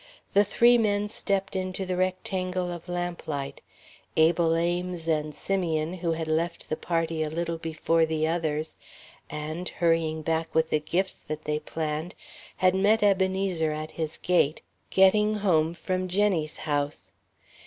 The 0.33 0.43
three 0.43 0.79
men 0.79 1.07
stepped 1.07 1.55
into 1.55 1.85
the 1.85 1.95
rectangle 1.95 2.71
of 2.71 2.89
lamplight 2.89 3.61
Abel, 4.17 4.55
Ames 4.55 5.07
and 5.07 5.35
Simeon, 5.35 5.93
who 5.93 6.13
had 6.13 6.27
left 6.27 6.69
the 6.69 6.75
party 6.75 7.21
a 7.21 7.29
little 7.29 7.59
before 7.59 8.07
the 8.07 8.27
others 8.27 8.75
and, 9.29 9.69
hurrying 9.69 10.23
back 10.23 10.55
with 10.55 10.71
the 10.71 10.79
gifts 10.79 11.19
that 11.21 11.43
they 11.43 11.59
planned, 11.59 12.15
had 12.57 12.73
met 12.73 13.03
Ebenezer 13.03 13.71
at 13.73 13.91
his 13.91 14.17
gate, 14.17 14.63
getting 14.89 15.35
home 15.35 15.75
from 15.75 16.07
Jenny's 16.07 16.57
house. 16.65 17.11